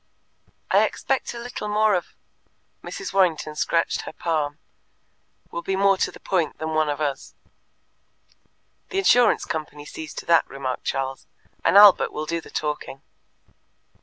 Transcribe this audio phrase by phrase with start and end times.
[0.71, 2.15] "I expect a little of"
[2.83, 3.13] Mrs.
[3.13, 4.57] Warrington scratched her palm"
[5.51, 7.35] will be more to the point than one of us!"
[8.89, 11.27] "The insurance company sees to that," remarked Charles,
[11.63, 13.03] "and Albert will do the talking."